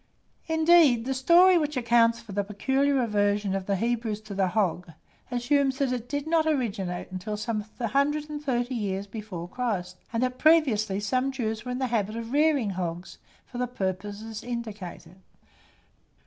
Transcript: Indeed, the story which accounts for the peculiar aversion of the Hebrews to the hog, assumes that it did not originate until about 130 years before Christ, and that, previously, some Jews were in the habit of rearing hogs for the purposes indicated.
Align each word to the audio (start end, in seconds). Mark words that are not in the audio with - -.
Indeed, 0.47 1.05
the 1.05 1.13
story 1.13 1.59
which 1.59 1.77
accounts 1.77 2.19
for 2.19 2.31
the 2.31 2.43
peculiar 2.43 3.03
aversion 3.03 3.53
of 3.53 3.67
the 3.67 3.75
Hebrews 3.75 4.19
to 4.21 4.33
the 4.33 4.47
hog, 4.47 4.91
assumes 5.29 5.77
that 5.77 5.91
it 5.91 6.09
did 6.09 6.25
not 6.25 6.47
originate 6.47 7.11
until 7.11 7.35
about 7.35 7.67
130 7.77 8.73
years 8.73 9.05
before 9.05 9.47
Christ, 9.47 9.97
and 10.11 10.23
that, 10.23 10.39
previously, 10.39 10.99
some 10.99 11.31
Jews 11.31 11.65
were 11.65 11.71
in 11.71 11.77
the 11.77 11.85
habit 11.85 12.15
of 12.15 12.31
rearing 12.31 12.71
hogs 12.71 13.19
for 13.45 13.59
the 13.59 13.67
purposes 13.67 14.43
indicated. 14.43 15.17